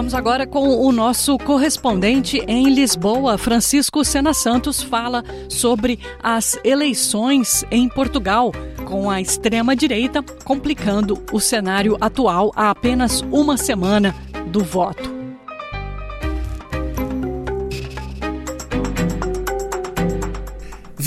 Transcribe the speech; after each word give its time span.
Vamos 0.00 0.14
agora 0.14 0.46
com 0.46 0.66
o 0.66 0.90
nosso 0.92 1.36
correspondente 1.36 2.42
em 2.48 2.72
Lisboa, 2.72 3.36
Francisco 3.36 4.02
Sena 4.02 4.32
Santos, 4.32 4.82
fala 4.82 5.22
sobre 5.46 5.98
as 6.22 6.58
eleições 6.64 7.66
em 7.70 7.86
Portugal, 7.86 8.50
com 8.86 9.10
a 9.10 9.20
extrema-direita 9.20 10.22
complicando 10.42 11.22
o 11.30 11.38
cenário 11.38 11.98
atual 12.00 12.50
há 12.56 12.70
apenas 12.70 13.20
uma 13.30 13.58
semana 13.58 14.14
do 14.50 14.64
voto. 14.64 15.20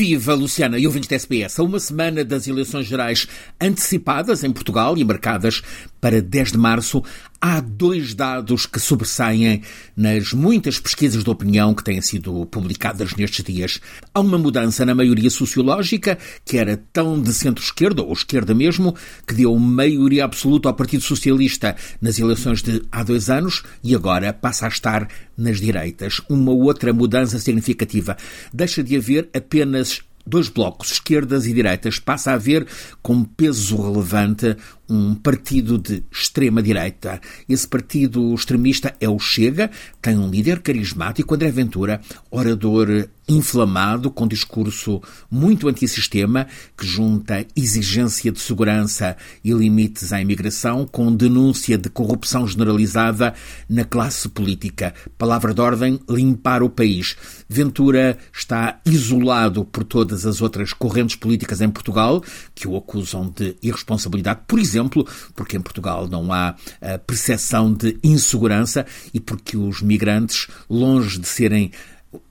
Viva, 0.00 0.34
Luciana 0.34 0.78
e 0.78 0.86
ouvintes 0.86 1.08
da 1.08 1.16
SBS. 1.16 1.58
A 1.58 1.62
uma 1.62 1.78
semana 1.78 2.24
das 2.24 2.46
eleições 2.46 2.86
gerais 2.86 3.26
antecipadas 3.60 4.42
em 4.42 4.50
Portugal 4.50 4.96
e 4.96 5.04
marcadas 5.04 5.62
para 6.00 6.22
10 6.22 6.52
de 6.52 6.58
março, 6.58 7.02
há 7.40 7.60
dois 7.60 8.14
dados 8.14 8.66
que 8.66 8.78
sobressaem 8.78 9.62
nas 9.96 10.32
muitas 10.32 10.78
pesquisas 10.78 11.24
de 11.24 11.30
opinião 11.30 11.74
que 11.74 11.82
têm 11.82 12.00
sido 12.02 12.44
publicadas 12.46 13.14
nestes 13.14 13.44
dias. 13.44 13.80
Há 14.12 14.20
uma 14.20 14.36
mudança 14.36 14.84
na 14.84 14.94
maioria 14.94 15.30
sociológica, 15.30 16.18
que 16.44 16.58
era 16.58 16.76
tão 16.92 17.20
de 17.20 17.32
centro-esquerda, 17.32 18.02
ou 18.02 18.12
esquerda 18.12 18.54
mesmo, 18.54 18.94
que 19.26 19.34
deu 19.34 19.56
maioria 19.58 20.24
absoluta 20.24 20.68
ao 20.68 20.74
Partido 20.74 21.02
Socialista 21.02 21.74
nas 22.00 22.18
eleições 22.18 22.62
de 22.62 22.82
há 22.92 23.02
dois 23.02 23.30
anos 23.30 23.62
e 23.82 23.94
agora 23.94 24.32
passa 24.32 24.66
a 24.66 24.68
estar 24.68 25.08
nas 25.36 25.60
direitas. 25.60 26.20
Uma 26.28 26.52
outra 26.52 26.92
mudança 26.92 27.38
significativa. 27.38 28.16
Deixa 28.52 28.82
de 28.82 28.96
haver 28.96 29.30
apenas 29.34 30.02
dois 30.30 30.48
blocos, 30.48 30.92
esquerdas 30.92 31.44
e 31.44 31.52
direitas, 31.52 31.98
passa 31.98 32.30
a 32.30 32.34
haver 32.34 32.66
com 33.02 33.24
peso 33.24 33.76
relevante 33.76 34.56
um 34.88 35.14
partido 35.14 35.78
de 35.78 36.02
extrema-direita. 36.10 37.20
Esse 37.48 37.66
partido 37.66 38.34
extremista 38.34 38.94
é 39.00 39.08
o 39.08 39.18
Chega, 39.18 39.70
tem 40.02 40.18
um 40.18 40.28
líder 40.28 40.60
carismático, 40.60 41.34
André 41.34 41.50
Ventura, 41.50 42.00
orador 42.30 43.08
inflamado, 43.28 44.10
com 44.10 44.26
discurso 44.26 45.00
muito 45.30 45.68
antissistema, 45.68 46.48
que 46.76 46.84
junta 46.84 47.46
exigência 47.54 48.32
de 48.32 48.40
segurança 48.40 49.16
e 49.44 49.52
limites 49.52 50.12
à 50.12 50.20
imigração 50.20 50.84
com 50.84 51.14
denúncia 51.14 51.78
de 51.78 51.88
corrupção 51.88 52.44
generalizada 52.44 53.32
na 53.68 53.84
classe 53.84 54.28
política. 54.28 54.92
Palavra 55.16 55.54
de 55.54 55.60
ordem, 55.60 56.00
limpar 56.08 56.64
o 56.64 56.68
país. 56.68 57.16
Ventura 57.48 58.18
está 58.32 58.80
isolado 58.84 59.64
por 59.64 59.84
todas 59.84 60.19
as 60.26 60.40
outras 60.40 60.72
correntes 60.72 61.16
políticas 61.16 61.60
em 61.60 61.70
Portugal, 61.70 62.22
que 62.54 62.66
o 62.66 62.76
acusam 62.76 63.32
de 63.34 63.56
irresponsabilidade, 63.62 64.40
por 64.46 64.58
exemplo, 64.58 65.06
porque 65.34 65.56
em 65.56 65.60
Portugal 65.60 66.08
não 66.08 66.32
há 66.32 66.54
a 66.80 66.98
percepção 66.98 67.72
de 67.72 67.98
insegurança 68.02 68.86
e 69.12 69.20
porque 69.20 69.56
os 69.56 69.82
migrantes, 69.82 70.48
longe 70.68 71.18
de 71.18 71.26
serem 71.26 71.70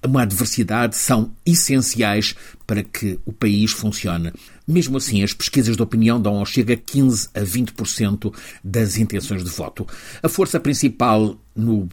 uma 0.06 0.24
adversidade, 0.24 0.96
são 0.96 1.32
essenciais 1.46 2.36
para 2.68 2.84
que 2.84 3.18
o 3.26 3.32
país 3.32 3.72
funcione. 3.72 4.32
Mesmo 4.68 4.98
assim, 4.98 5.24
as 5.24 5.34
pesquisas 5.34 5.76
de 5.76 5.82
opinião 5.82 6.22
dão 6.22 6.36
ao 6.36 6.46
Chega 6.46 6.76
15 6.76 7.30
a 7.34 7.40
20% 7.40 8.34
das 8.64 8.98
intenções 8.98 9.44
de 9.44 9.50
voto. 9.50 9.88
A 10.22 10.30
força 10.30 10.60
principal 10.60 11.38
no 11.56 11.90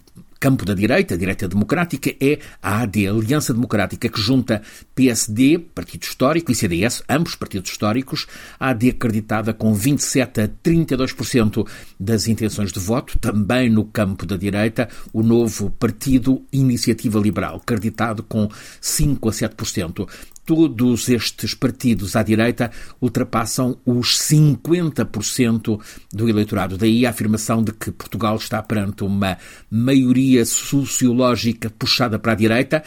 campo 0.47 0.65
da 0.65 0.75
direita, 0.75 1.15
a 1.15 1.17
direita 1.17 1.49
democrática, 1.49 2.15
é 2.21 2.39
a 2.63 2.83
AD, 2.83 3.09
a 3.09 3.11
Aliança 3.11 3.53
Democrática, 3.53 4.09
que 4.09 4.21
junta 4.21 4.63
PSD, 4.95 5.59
partido 5.59 6.05
histórico, 6.05 6.53
e 6.53 6.55
CDS, 6.55 7.03
ambos 7.09 7.35
partidos 7.35 7.69
históricos, 7.69 8.29
a 8.61 8.69
AD 8.69 8.91
acreditada 8.91 9.53
com 9.53 9.75
27 9.75 10.43
a 10.43 10.47
32% 10.47 11.67
das 11.99 12.29
intenções 12.29 12.71
de 12.71 12.79
voto, 12.79 13.19
também 13.19 13.69
no 13.69 13.87
campo 13.87 14.25
da 14.25 14.37
direita, 14.37 14.89
o 15.13 15.21
novo 15.21 15.69
Partido 15.69 16.41
Iniciativa 16.53 17.19
Liberal, 17.19 17.57
acreditado 17.57 18.23
com 18.23 18.49
5 18.81 19.29
a 19.29 19.33
7% 19.33 20.09
todos 20.47 21.09
estes 21.09 21.53
partidos 21.55 22.15
à 22.15 22.23
direita 22.23 22.71
ultrapassam 23.03 23.77
os 23.85 24.17
50% 24.17 25.81
do 26.13 26.29
eleitorado. 26.29 26.79
Daí 26.79 27.05
a 27.05 27.11
afirmação 27.11 27.63
de 27.63 27.73
que 27.73 27.91
Portugal 27.91 28.37
está 28.37 28.63
perante 28.63 29.03
uma 29.03 29.37
maioria 29.69 30.47
sociológica 30.47 31.69
puxada 31.69 32.17
para 32.19 32.33
a 32.33 32.37
direita, 32.37 32.85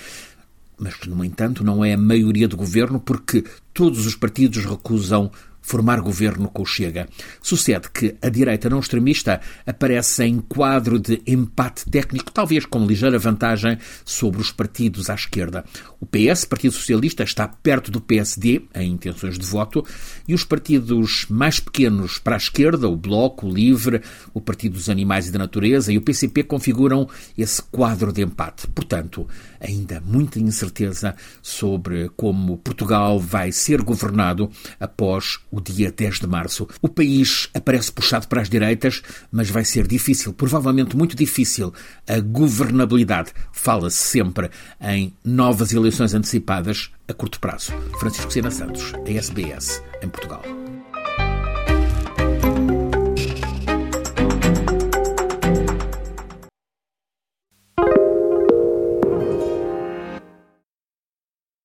mas 0.78 0.96
que, 0.96 1.10
no 1.10 1.24
entanto, 1.26 1.62
não 1.62 1.84
é 1.84 1.94
a 1.94 1.98
maioria 1.98 2.48
do 2.48 2.56
governo, 2.56 3.02
porque 3.02 3.44
todos 3.74 4.06
os 4.06 4.16
partidos 4.16 4.64
recusam 4.64 5.30
formar 5.62 6.02
governo 6.02 6.50
com 6.50 6.64
o 6.64 6.66
Chega. 6.66 7.08
Sucede 7.42 7.90
que 7.92 8.16
a 8.22 8.30
direita 8.30 8.70
não 8.70 8.80
extremista 8.80 9.40
aparece 9.66 10.24
em 10.24 10.40
quadro 10.40 11.00
de 11.00 11.22
empate 11.28 11.90
técnico, 11.90 12.32
talvez 12.32 12.66
com 12.66 12.86
ligeira 12.86 13.20
vantagem 13.20 13.78
sobre 14.04 14.42
os 14.42 14.52
partidos 14.52 15.10
à 15.10 15.16
esquerda. 15.16 15.64
O 16.00 16.06
PS, 16.06 16.46
Partido 16.46 16.74
Socialista, 16.74 17.24
está 17.24 17.48
perto 17.48 17.92
do 17.92 18.02
PSD 18.02 18.64
em 18.74 18.92
intenções 18.92 19.38
de 19.38 19.46
voto 19.46 19.86
e 20.28 20.34
os 20.34 20.44
partidos 20.44 21.26
mais 21.30 21.60
pequenos 21.60 22.18
para 22.18 22.36
a 22.36 22.38
esquerda, 22.38 22.88
o 22.88 22.96
Bloco, 22.96 23.48
o 23.48 23.54
Livre, 23.54 24.02
o 24.34 24.42
Partido 24.42 24.74
dos 24.74 24.90
Animais 24.90 25.28
e 25.28 25.32
da 25.32 25.40
Natureza 25.40 25.92
e 25.92 25.98
o 25.98 26.02
PCP 26.02 26.44
configuram 26.44 27.08
esse 27.38 27.62
quadro 27.62 28.12
de 28.12 28.22
empate. 28.22 28.68
Portanto, 28.68 29.28
ainda 29.60 30.02
muita 30.02 30.40
incerteza 30.40 31.16
sobre 31.42 32.10
como 32.16 32.58
Portugal 32.58 33.20
vai 33.20 33.52
ser 33.52 33.82
governado 33.82 34.50
após 34.80 35.40
o 35.52 35.60
dia 35.60 35.92
10 35.92 36.20
de 36.20 36.28
março. 36.28 36.68
O 36.82 36.88
país 36.88 37.50
aparece 37.54 37.92
puxado 37.92 38.28
para 38.28 38.42
as 38.42 38.50
direitas, 38.50 39.02
mas 39.32 39.50
vai 39.50 39.66
ser 39.66 39.88
difícil, 39.88 40.34
provavelmente 40.34 40.96
muito 40.96 41.16
difícil, 41.16 41.74
a 42.08 42.20
governabilidade. 42.20 43.32
Fala-se 43.52 43.98
sempre 43.98 44.50
em 44.82 45.14
novas 45.24 45.74
eleições 45.74 46.14
antecipadas 46.14 46.92
a 47.08 47.14
curto 47.14 47.40
prazo. 47.40 47.72
Francisco 48.00 48.32
Sena 48.32 48.52
Santos, 48.52 48.94
a 48.94 49.10
SBS, 49.10 49.84
em 50.02 50.10
Portugal. 50.10 50.44